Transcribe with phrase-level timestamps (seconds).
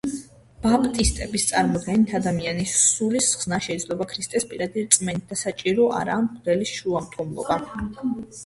[0.61, 7.61] ბაპტისტების წარმოდგენით ადამიანის სულის ხსნა შეიძლება ქრისტეს პირადი რწმენით და საჭირო არაა მღვდელის შუამდგომლობა.